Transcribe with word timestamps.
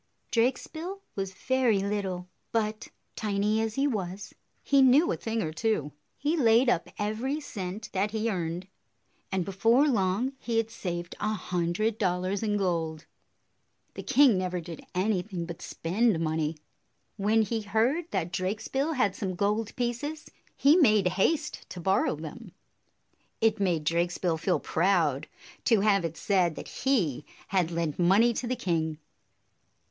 Drakesbill 0.31 0.99
was 1.15 1.31
very 1.35 1.77
little, 1.77 2.27
but, 2.51 2.87
tiny 3.15 3.61
as 3.61 3.75
he 3.75 3.85
was, 3.87 4.33
he 4.63 4.81
knew 4.81 5.11
a 5.11 5.15
thing 5.15 5.43
or 5.43 5.53
two. 5.53 5.91
He 6.17 6.35
laid 6.35 6.69
up 6.69 6.89
every 6.97 7.39
cent 7.39 7.87
that 7.93 8.09
he 8.09 8.27
earned; 8.27 8.67
and 9.31 9.45
before 9.45 9.87
long, 9.87 10.33
he 10.39 10.57
had 10.57 10.71
saved 10.71 11.15
a 11.19 11.31
hundred 11.33 11.99
dollars 11.99 12.41
in 12.41 12.57
gold. 12.57 13.05
The 13.93 14.01
king 14.01 14.39
never 14.39 14.59
did 14.59 14.83
anything 14.95 15.45
but 15.45 15.61
spend 15.61 16.19
money. 16.19 16.57
When 17.17 17.43
he 17.43 17.61
heard 17.61 18.09
that 18.09 18.33
Drakesbill 18.33 18.93
had 18.93 19.15
some 19.15 19.35
gold 19.35 19.75
pieces, 19.75 20.25
he 20.57 20.77
made 20.77 21.09
haste 21.09 21.69
to 21.69 21.79
borrow 21.79 22.15
them. 22.15 22.53
It 23.39 23.59
made 23.59 23.83
Drakesbill 23.83 24.39
feel 24.39 24.59
proud 24.59 25.27
to 25.65 25.81
have 25.81 26.03
it 26.03 26.17
said 26.17 26.55
that 26.55 26.69
he 26.69 27.23
had 27.49 27.69
lent 27.69 27.99
money 27.99 28.33
to 28.33 28.47
the 28.47 28.55
king. 28.55 28.97